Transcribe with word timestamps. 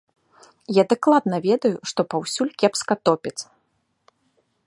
Я 0.75 0.83
дакладна 0.93 1.37
ведаю, 1.47 1.71
што 1.91 2.07
паўсюль 2.15 2.53
кепска 2.63 2.93
топяць. 3.09 3.37